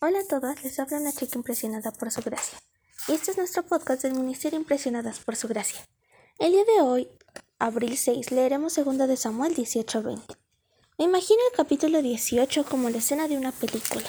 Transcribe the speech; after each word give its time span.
Hola 0.00 0.20
a 0.20 0.28
todas, 0.28 0.62
les 0.62 0.78
habla 0.78 0.98
una 0.98 1.12
chica 1.12 1.38
impresionada 1.38 1.90
por 1.90 2.10
su 2.10 2.20
gracia. 2.20 2.58
Y 3.08 3.12
este 3.12 3.30
es 3.30 3.38
nuestro 3.38 3.62
podcast 3.62 4.02
del 4.02 4.12
Ministerio 4.12 4.58
Impresionadas 4.58 5.20
por 5.20 5.34
su 5.34 5.48
gracia. 5.48 5.80
El 6.38 6.52
día 6.52 6.64
de 6.64 6.82
hoy, 6.82 7.08
abril 7.58 7.96
6, 7.96 8.30
leeremos 8.30 8.74
2 8.74 8.98
de 8.98 9.16
Samuel 9.16 9.54
18-20. 9.56 10.20
Me 10.98 11.06
imagino 11.06 11.40
el 11.50 11.56
capítulo 11.56 12.02
18 12.02 12.64
como 12.66 12.90
la 12.90 12.98
escena 12.98 13.28
de 13.28 13.38
una 13.38 13.52
película. 13.52 14.06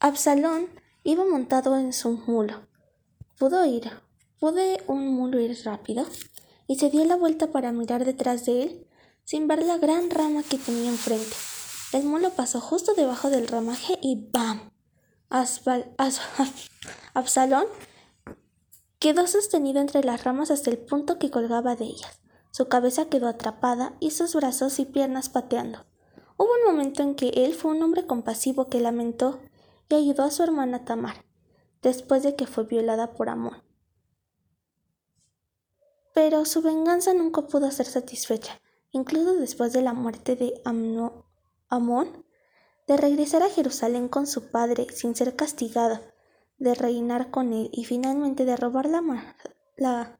Absalón 0.00 0.68
iba 1.02 1.26
montado 1.26 1.76
en 1.76 1.92
su 1.92 2.12
mulo. 2.12 2.66
Pudo 3.38 3.66
ir. 3.66 3.90
¿Pude 4.40 4.82
un 4.86 5.08
mulo 5.08 5.40
ir 5.40 5.58
rápido? 5.64 6.06
Y 6.66 6.78
se 6.78 6.88
dio 6.88 7.04
la 7.04 7.16
vuelta 7.16 7.48
para 7.48 7.72
mirar 7.72 8.06
detrás 8.06 8.46
de 8.46 8.62
él, 8.62 8.86
sin 9.24 9.46
ver 9.46 9.62
la 9.62 9.76
gran 9.76 10.08
rama 10.08 10.42
que 10.42 10.56
tenía 10.56 10.88
enfrente. 10.88 11.36
El 11.90 12.04
mulo 12.04 12.30
pasó 12.30 12.60
justo 12.60 12.92
debajo 12.92 13.30
del 13.30 13.48
ramaje 13.48 13.98
y 14.02 14.28
¡bam! 14.30 14.70
Absalón 17.14 17.64
quedó 18.98 19.26
sostenido 19.26 19.80
entre 19.80 20.04
las 20.04 20.22
ramas 20.24 20.50
hasta 20.50 20.68
el 20.70 20.76
punto 20.76 21.18
que 21.18 21.30
colgaba 21.30 21.76
de 21.76 21.86
ellas. 21.86 22.20
Su 22.50 22.68
cabeza 22.68 23.06
quedó 23.06 23.26
atrapada 23.26 23.96
y 24.00 24.10
sus 24.10 24.34
brazos 24.34 24.78
y 24.80 24.84
piernas 24.84 25.30
pateando. 25.30 25.86
Hubo 26.36 26.48
un 26.60 26.66
momento 26.66 27.02
en 27.02 27.14
que 27.14 27.30
él 27.30 27.54
fue 27.54 27.70
un 27.70 27.82
hombre 27.82 28.06
compasivo 28.06 28.66
que 28.66 28.80
lamentó 28.80 29.38
y 29.88 29.94
ayudó 29.94 30.24
a 30.24 30.30
su 30.30 30.42
hermana 30.42 30.84
Tamar, 30.84 31.24
después 31.80 32.22
de 32.22 32.36
que 32.36 32.46
fue 32.46 32.64
violada 32.64 33.14
por 33.14 33.30
Amón. 33.30 33.62
Pero 36.12 36.44
su 36.44 36.60
venganza 36.60 37.14
nunca 37.14 37.46
pudo 37.46 37.70
ser 37.70 37.86
satisfecha, 37.86 38.60
incluso 38.90 39.36
después 39.36 39.72
de 39.72 39.82
la 39.82 39.94
muerte 39.94 40.36
de 40.36 40.60
Amnon 40.64 41.27
Amón, 41.68 42.24
de 42.86 42.96
regresar 42.96 43.42
a 43.42 43.50
Jerusalén 43.50 44.08
con 44.08 44.26
su 44.26 44.50
padre 44.50 44.86
sin 44.90 45.14
ser 45.14 45.36
castigado, 45.36 46.00
de 46.56 46.74
reinar 46.74 47.30
con 47.30 47.52
él 47.52 47.68
y 47.72 47.84
finalmente 47.84 48.46
de 48.46 48.56
robar 48.56 48.88
la, 48.88 50.18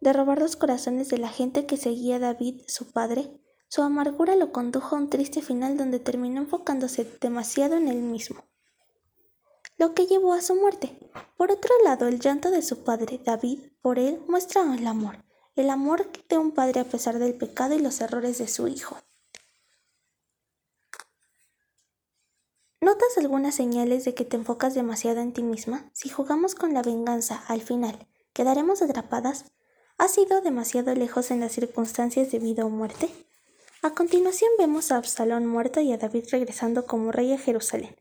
de 0.00 0.12
robar 0.12 0.40
los 0.40 0.56
corazones 0.56 1.10
de 1.10 1.18
la 1.18 1.28
gente 1.28 1.66
que 1.66 1.76
seguía 1.76 2.16
a 2.16 2.20
David, 2.20 2.62
su 2.66 2.90
padre, 2.90 3.38
su 3.68 3.82
amargura 3.82 4.34
lo 4.34 4.52
condujo 4.52 4.96
a 4.96 4.98
un 4.98 5.10
triste 5.10 5.42
final 5.42 5.76
donde 5.76 6.00
terminó 6.00 6.40
enfocándose 6.40 7.06
demasiado 7.20 7.76
en 7.76 7.88
él 7.88 8.02
mismo, 8.02 8.44
lo 9.76 9.94
que 9.94 10.06
llevó 10.06 10.32
a 10.32 10.42
su 10.42 10.54
muerte. 10.54 10.98
Por 11.36 11.52
otro 11.52 11.74
lado, 11.84 12.08
el 12.08 12.20
llanto 12.20 12.50
de 12.50 12.62
su 12.62 12.84
padre, 12.84 13.20
David, 13.24 13.60
por 13.82 13.98
él 13.98 14.22
muestra 14.26 14.62
el 14.74 14.86
amor, 14.86 15.24
el 15.54 15.68
amor 15.68 16.10
de 16.28 16.38
un 16.38 16.52
padre 16.52 16.80
a 16.80 16.84
pesar 16.84 17.18
del 17.18 17.34
pecado 17.34 17.74
y 17.74 17.78
los 17.78 18.00
errores 18.00 18.38
de 18.38 18.48
su 18.48 18.68
hijo. 18.68 18.96
¿Notas 22.82 23.16
algunas 23.16 23.54
señales 23.54 24.04
de 24.04 24.12
que 24.12 24.24
te 24.24 24.36
enfocas 24.36 24.74
demasiado 24.74 25.20
en 25.20 25.32
ti 25.32 25.44
misma? 25.44 25.88
Si 25.92 26.08
jugamos 26.08 26.56
con 26.56 26.74
la 26.74 26.82
venganza, 26.82 27.44
al 27.46 27.62
final, 27.62 28.08
¿quedaremos 28.32 28.82
atrapadas? 28.82 29.44
¿Has 29.98 30.18
ido 30.18 30.40
demasiado 30.40 30.92
lejos 30.92 31.30
en 31.30 31.38
las 31.38 31.52
circunstancias 31.52 32.32
de 32.32 32.40
vida 32.40 32.66
o 32.66 32.70
muerte? 32.70 33.08
A 33.82 33.90
continuación 33.90 34.50
vemos 34.58 34.90
a 34.90 34.96
Absalón 34.96 35.46
muerto 35.46 35.80
y 35.80 35.92
a 35.92 35.96
David 35.96 36.24
regresando 36.32 36.84
como 36.84 37.12
rey 37.12 37.32
a 37.32 37.38
Jerusalén. 37.38 37.94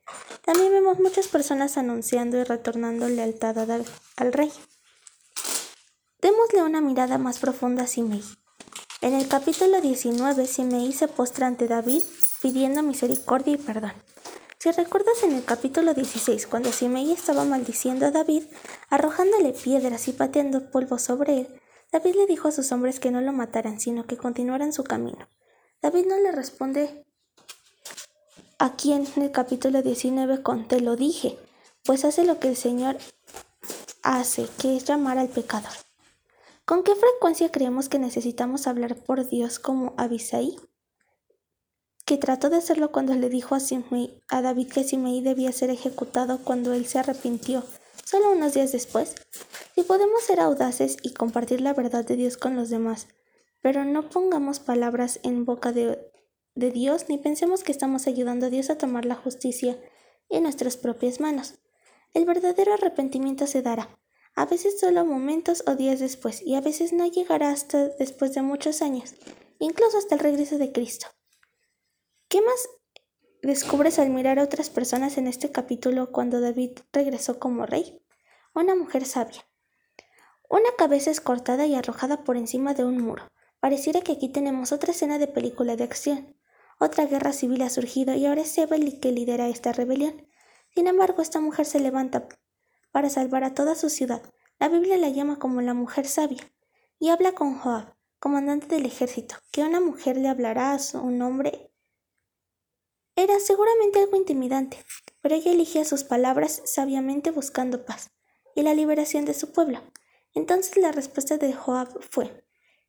También 0.43 0.71
vemos 0.71 0.99
muchas 0.99 1.27
personas 1.27 1.77
anunciando 1.77 2.39
y 2.39 2.43
retornando 2.43 3.07
lealtad 3.07 3.55
al 3.59 4.33
rey. 4.33 4.51
Démosle 6.23 6.63
una 6.63 6.81
mirada 6.81 7.19
más 7.19 7.38
profunda 7.38 7.83
a 7.83 7.88
Simei. 7.88 8.23
En 9.01 9.13
el 9.13 9.27
capítulo 9.27 9.79
19, 9.79 10.47
Simei 10.47 10.91
se 10.91 11.07
postra 11.07 11.45
ante 11.45 11.67
David 11.67 12.01
pidiendo 12.41 12.81
misericordia 12.81 13.53
y 13.53 13.57
perdón. 13.57 13.93
Si 14.61 14.69
recuerdas 14.69 15.23
en 15.23 15.31
el 15.31 15.43
capítulo 15.43 15.95
16, 15.95 16.45
cuando 16.45 16.71
Simei 16.71 17.11
estaba 17.11 17.45
maldiciendo 17.45 18.05
a 18.05 18.11
David, 18.11 18.43
arrojándole 18.91 19.53
piedras 19.53 20.07
y 20.07 20.11
pateando 20.11 20.69
polvo 20.69 20.99
sobre 20.99 21.39
él, 21.39 21.47
David 21.91 22.13
le 22.13 22.27
dijo 22.27 22.47
a 22.47 22.51
sus 22.51 22.71
hombres 22.71 23.00
que 23.00 23.09
no 23.09 23.21
lo 23.21 23.33
mataran, 23.33 23.79
sino 23.79 24.05
que 24.05 24.17
continuaran 24.17 24.71
su 24.71 24.83
camino. 24.83 25.27
David 25.81 26.05
no 26.05 26.19
le 26.19 26.31
responde 26.31 27.07
aquí 28.59 28.94
en 28.94 29.07
el 29.16 29.31
capítulo 29.31 29.81
19 29.81 30.44
con 30.44 30.67
te 30.67 30.79
lo 30.79 30.95
dije, 30.95 31.39
pues 31.83 32.05
hace 32.05 32.23
lo 32.23 32.38
que 32.38 32.50
el 32.50 32.55
Señor 32.55 33.00
hace, 34.03 34.47
que 34.59 34.77
es 34.77 34.85
llamar 34.85 35.17
al 35.17 35.29
pecador. 35.29 35.73
¿Con 36.66 36.83
qué 36.83 36.94
frecuencia 36.94 37.51
creemos 37.51 37.89
que 37.89 37.97
necesitamos 37.97 38.67
hablar 38.67 38.95
por 38.95 39.27
Dios 39.27 39.57
como 39.57 39.95
Abisai? 39.97 40.55
Que 42.11 42.17
trató 42.17 42.49
de 42.49 42.57
hacerlo 42.57 42.91
cuando 42.91 43.16
le 43.16 43.29
dijo 43.29 43.55
a, 43.55 43.59
a 44.27 44.41
David 44.41 44.67
que 44.67 44.83
Simei 44.83 45.22
debía 45.22 45.53
ser 45.53 45.69
ejecutado 45.69 46.39
cuando 46.44 46.73
él 46.73 46.85
se 46.85 46.99
arrepintió, 46.99 47.63
solo 48.03 48.33
unos 48.33 48.53
días 48.53 48.73
después. 48.73 49.16
Si 49.75 49.83
podemos 49.83 50.21
ser 50.21 50.41
audaces 50.41 50.97
y 51.03 51.13
compartir 51.13 51.61
la 51.61 51.73
verdad 51.73 52.03
de 52.03 52.17
Dios 52.17 52.35
con 52.35 52.57
los 52.57 52.69
demás, 52.69 53.07
pero 53.61 53.85
no 53.85 54.09
pongamos 54.09 54.59
palabras 54.59 55.21
en 55.23 55.45
boca 55.45 55.71
de, 55.71 56.11
de 56.53 56.71
Dios 56.71 57.05
ni 57.07 57.17
pensemos 57.17 57.63
que 57.63 57.71
estamos 57.71 58.07
ayudando 58.07 58.47
a 58.47 58.50
Dios 58.50 58.69
a 58.69 58.77
tomar 58.77 59.05
la 59.05 59.16
justicia 59.16 59.77
en 60.27 60.44
nuestras 60.44 60.75
propias 60.75 61.21
manos. 61.21 61.59
El 62.13 62.25
verdadero 62.25 62.73
arrepentimiento 62.73 63.47
se 63.47 63.61
dará 63.61 63.88
a 64.35 64.45
veces 64.45 64.81
solo 64.81 65.05
momentos 65.05 65.63
o 65.66 65.75
días 65.75 66.01
después, 66.01 66.41
y 66.41 66.55
a 66.55 66.61
veces 66.61 66.91
no 66.91 67.07
llegará 67.07 67.51
hasta 67.51 67.88
después 67.88 68.33
de 68.33 68.41
muchos 68.41 68.81
años, 68.81 69.16
incluso 69.59 69.97
hasta 69.97 70.16
el 70.16 70.19
regreso 70.19 70.57
de 70.57 70.73
Cristo. 70.73 71.07
¿Qué 72.31 72.42
más 72.42 72.69
descubres 73.42 74.00
al 74.00 74.09
mirar 74.09 74.40
a 74.40 74.44
otras 74.44 74.69
personas 74.69 75.18
en 75.18 75.28
este 75.28 75.52
capítulo 75.52 76.14
cuando 76.14 76.40
David 76.40 76.80
regresó 76.94 77.40
como 77.40 77.66
rey? 77.66 78.02
Una 78.56 78.74
mujer 78.74 79.03
sabia. 79.03 79.46
Una 80.50 80.69
cabeza 80.78 81.12
es 81.12 81.19
cortada 81.19 81.66
y 81.66 81.75
arrojada 81.75 82.24
por 82.24 82.38
encima 82.38 82.74
de 82.74 82.86
un 82.86 83.02
muro. 83.02 83.28
Pareciera 83.59 84.00
que 84.00 84.14
aquí 84.14 84.30
tenemos 84.30 84.72
otra 84.72 84.94
escena 84.94 85.19
de 85.19 85.28
película 85.28 85.75
de 85.75 85.84
acción. 85.84 86.38
Otra 86.80 87.06
guerra 87.06 87.34
civil 87.34 87.64
ha 87.64 87.69
surgido 87.69 88.16
y 88.16 88.25
ahora 88.25 88.44
es 88.44 88.58
Evelyn 88.58 89.02
que 89.02 89.12
lidera 89.12 89.50
esta 89.50 89.74
rebelión. 89.74 90.25
Sin 90.74 90.88
embargo, 90.88 91.22
esta 91.22 91.42
mujer 91.42 91.66
se 91.66 91.81
levanta 91.81 92.30
para 92.94 93.09
salvar 93.09 93.44
a 93.44 93.53
toda 93.53 93.75
su 93.75 93.90
ciudad. 93.90 94.22
La 94.58 94.69
Biblia 94.69 94.96
la 94.96 95.09
llama 95.09 95.38
como 95.38 95.59
la 95.59 95.74
mujer 95.74 96.08
sabia, 96.08 96.50
y 96.98 97.09
habla 97.09 97.34
con 97.34 97.59
Joab, 97.59 97.94
comandante 98.19 98.68
del 98.68 98.86
ejército, 98.86 99.36
que 99.52 99.63
una 99.63 99.81
mujer 99.81 100.16
le 100.16 100.30
hablará 100.30 100.72
a 100.75 100.98
un 101.02 101.22
hombre. 101.22 101.70
Era 103.21 103.39
seguramente 103.39 103.99
algo 103.99 104.17
intimidante, 104.17 104.83
pero 105.21 105.35
ella 105.35 105.51
eligía 105.51 105.85
sus 105.85 106.03
palabras 106.03 106.63
sabiamente 106.65 107.29
buscando 107.29 107.85
paz 107.85 108.09
y 108.55 108.63
la 108.63 108.73
liberación 108.73 109.25
de 109.25 109.35
su 109.35 109.51
pueblo. 109.51 109.79
Entonces 110.33 110.75
la 110.77 110.91
respuesta 110.91 111.37
de 111.37 111.53
Joab 111.53 112.01
fue 112.01 112.43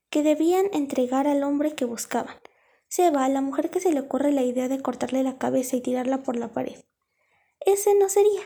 que 0.08 0.22
debían 0.22 0.70
entregar 0.72 1.26
al 1.26 1.42
hombre 1.42 1.74
que 1.74 1.84
buscaban. 1.84 2.34
Seba, 2.88 3.26
a 3.26 3.28
la 3.28 3.42
mujer 3.42 3.68
que 3.68 3.80
se 3.80 3.92
le 3.92 4.00
ocurre 4.00 4.32
la 4.32 4.40
idea 4.40 4.68
de 4.68 4.80
cortarle 4.80 5.22
la 5.22 5.36
cabeza 5.36 5.76
y 5.76 5.82
tirarla 5.82 6.22
por 6.22 6.36
la 6.36 6.48
pared. 6.48 6.82
Ese 7.60 7.94
no 7.94 8.08
sería 8.08 8.40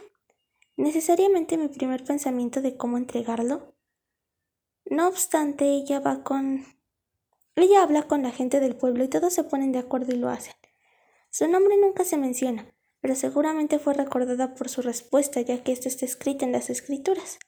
necesariamente 0.76 1.56
mi 1.56 1.68
primer 1.68 2.02
pensamiento 2.02 2.62
de 2.62 2.76
cómo 2.76 2.96
entregarlo. 2.96 3.76
No 4.86 5.06
obstante, 5.06 5.66
ella 5.66 6.00
va 6.00 6.24
con... 6.24 6.64
Ella 7.54 7.84
habla 7.84 8.08
con 8.08 8.24
la 8.24 8.32
gente 8.32 8.58
del 8.58 8.74
pueblo 8.74 9.04
y 9.04 9.08
todos 9.08 9.32
se 9.32 9.44
ponen 9.44 9.70
de 9.70 9.78
acuerdo 9.78 10.12
y 10.12 10.18
lo 10.18 10.30
hacen. 10.30 10.54
Su 11.36 11.46
nombre 11.48 11.76
nunca 11.76 12.02
se 12.06 12.16
menciona, 12.16 12.74
pero 13.02 13.14
seguramente 13.14 13.78
fue 13.78 13.92
recordada 13.92 14.54
por 14.54 14.70
su 14.70 14.80
respuesta, 14.80 15.38
ya 15.42 15.62
que 15.62 15.70
esto 15.70 15.86
está 15.86 16.06
escrito 16.06 16.46
en 16.46 16.52
las 16.52 16.70
escrituras. 16.70 17.38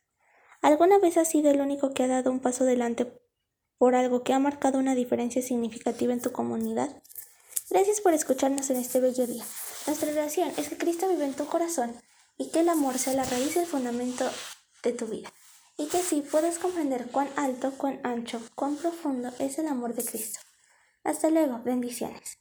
¿Alguna 0.61 0.99
vez 0.99 1.17
ha 1.17 1.25
sido 1.25 1.51
el 1.51 1.63
único 1.63 1.95
que 1.95 2.03
ha 2.03 2.07
dado 2.07 2.31
un 2.31 2.41
paso 2.41 2.65
adelante 2.65 3.11
por 3.79 3.95
algo 3.95 4.25
que 4.25 4.35
ha 4.35 4.39
marcado 4.39 4.79
una 4.79 4.95
diferencia 4.95 5.41
significativa 5.41 6.13
en 6.13 6.21
tu 6.21 6.33
comunidad? 6.33 7.03
Gracias 7.71 8.03
por 8.03 8.13
escucharnos 8.13 8.69
en 8.69 8.77
este 8.77 9.01
bello 9.01 9.27
día. 9.27 9.45
Nuestra 9.87 10.13
oración 10.13 10.53
es 10.59 10.69
que 10.69 10.77
Cristo 10.77 11.09
vive 11.09 11.25
en 11.25 11.33
tu 11.33 11.47
corazón 11.47 11.97
y 12.37 12.51
que 12.51 12.61
el 12.61 12.69
amor 12.69 12.99
sea 12.99 13.15
la 13.15 13.25
raíz 13.25 13.57
y 13.57 13.61
el 13.61 13.67
fundamento 13.67 14.31
de 14.83 14.93
tu 14.93 15.07
vida. 15.07 15.33
Y 15.79 15.87
que 15.87 15.97
así 15.97 16.21
puedas 16.21 16.59
comprender 16.59 17.07
cuán 17.11 17.31
alto, 17.37 17.73
cuán 17.79 18.01
ancho, 18.05 18.43
cuán 18.55 18.77
profundo 18.77 19.31
es 19.39 19.59
el 19.59 19.67
amor 19.67 19.95
de 19.95 20.05
Cristo. 20.05 20.41
Hasta 21.05 21.31
luego, 21.31 21.63
bendiciones. 21.65 22.39